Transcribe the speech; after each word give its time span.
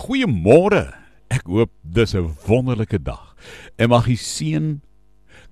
Goeiemôre. 0.00 0.94
Ek 1.28 1.44
hoop 1.44 1.70
dis 1.84 2.14
'n 2.14 2.32
wonderlike 2.46 3.02
dag. 3.02 3.36
En 3.76 3.88
mag 3.88 4.06
die 4.06 4.16
seën 4.16 4.80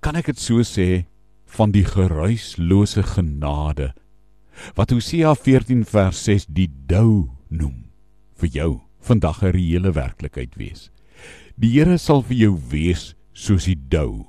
kan 0.00 0.16
ek 0.16 0.26
dit 0.26 0.38
so 0.38 0.62
sê 0.62 1.04
van 1.46 1.70
die 1.70 1.84
geruislose 1.84 3.02
genade 3.02 3.92
wat 4.74 4.90
Hosea 4.90 5.34
14 5.34 5.84
vers 5.84 6.24
6 6.24 6.46
die 6.46 6.70
dou 6.86 7.30
noem 7.48 7.90
vir 8.40 8.48
jou 8.48 8.80
vandag 9.00 9.42
'n 9.42 9.52
reële 9.52 9.92
werklikheid 9.92 10.56
wees. 10.56 10.90
Die 11.58 11.70
Here 11.70 11.98
sal 11.98 12.22
vir 12.22 12.36
jou 12.36 12.58
wees 12.70 13.14
soos 13.32 13.64
die 13.64 13.78
dou. 13.88 14.26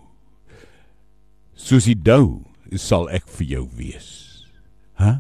Soos 1.56 1.86
die 1.86 1.96
dou 1.96 2.46
sal 2.76 3.10
ek 3.10 3.28
vir 3.28 3.48
jou 3.48 3.70
wees. 3.76 4.46
Hæ? 5.00 5.06
Huh? 5.06 5.18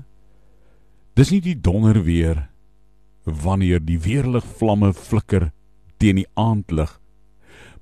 Dis 1.16 1.32
nie 1.32 1.42
die 1.42 1.56
donder 1.56 2.04
weer 2.04 2.50
wanneer 3.32 3.80
die 3.86 4.00
weerlig 4.00 4.46
vlamme 4.60 4.94
flikker 4.94 5.52
teen 5.98 6.22
die 6.22 6.28
aandlig 6.34 7.00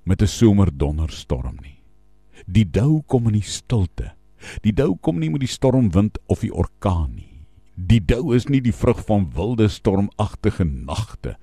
met 0.04 0.22
'n 0.22 0.28
somerdonderstorm 0.28 1.58
nie. 1.62 1.80
Die 2.46 2.66
dou 2.66 3.02
kom 3.06 3.28
in 3.28 3.34
die 3.34 3.50
stilte. 3.50 4.14
Die 4.62 4.74
dou 4.74 4.96
kom 5.02 5.20
nie 5.20 5.30
met 5.30 5.42
die 5.42 5.52
stormwind 5.52 6.18
of 6.28 6.40
die 6.40 6.54
orkaan 6.54 7.16
nie. 7.16 7.46
Die 7.76 8.00
dou 8.00 8.36
is 8.36 8.48
nie 8.48 8.62
die 8.62 8.74
vrug 8.74 9.04
van 9.06 9.28
wilde 9.34 9.68
stormagtige 9.68 10.66
nagte. 10.66 11.38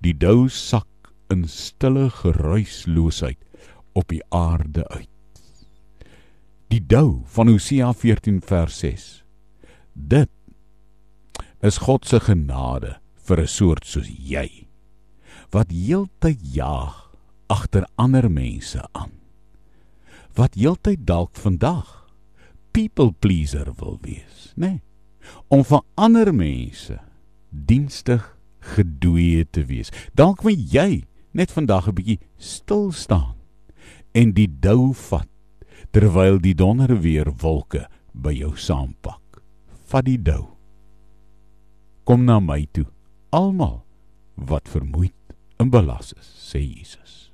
Die 0.00 0.14
dou 0.14 0.48
sak 0.48 0.86
in 1.30 1.44
stille 1.48 2.10
geruisloosheid 2.10 3.38
op 3.92 4.08
die 4.08 4.22
aarde 4.28 4.88
uit. 4.88 5.08
Die 6.68 6.80
dou 6.80 7.22
van 7.24 7.48
Hosea 7.48 7.92
14 7.92 8.40
vers 8.44 8.78
6. 8.78 9.24
Dit 9.92 10.30
is 11.60 11.78
God 11.82 12.06
se 12.06 12.20
genade 12.20 12.98
vir 13.26 13.40
'n 13.40 13.46
soort 13.46 13.84
soos 13.84 14.08
jy 14.08 14.68
wat 15.50 15.70
heeltyd 15.72 16.40
jaag 16.54 17.08
agter 17.48 17.86
ander 17.96 18.30
mense 18.30 18.80
aan. 18.92 19.12
Wat 20.36 20.54
heeltyd 20.54 21.06
dalk 21.06 21.36
vandag 21.36 22.08
people 22.70 23.12
pleaser 23.12 23.72
wil 23.80 23.98
wees, 24.02 24.52
nê? 24.56 24.78
Nee, 24.78 24.82
om 25.48 25.64
vir 25.64 25.82
ander 25.96 26.32
mense 26.34 26.98
dienstig 27.50 28.36
gedoeye 28.76 29.46
te 29.50 29.64
wees. 29.64 29.90
Dalk 30.14 30.44
wil 30.44 30.56
jy 30.56 31.04
net 31.32 31.50
vandag 31.50 31.88
'n 31.88 31.94
bietjie 31.94 32.20
stil 32.36 32.92
staan 32.92 33.34
en 34.14 34.32
die 34.32 34.48
dou 34.48 34.92
vat 34.92 35.28
terwyl 35.92 36.38
die 36.38 36.54
donder 36.54 37.00
weer 37.00 37.32
wolke 37.40 37.88
by 38.12 38.32
jou 38.32 38.56
saampak. 38.56 39.42
Vat 39.88 40.04
die 40.04 40.22
dou 40.22 40.57
kom 42.08 42.24
na 42.24 42.38
my 42.40 42.64
toe. 42.72 42.86
Almal 43.36 43.84
wat 44.34 44.68
vermoeid 44.72 45.12
en 45.60 45.68
belas 45.68 46.14
is 46.16 46.28
sê 46.48 46.62
Jesus 46.64 47.28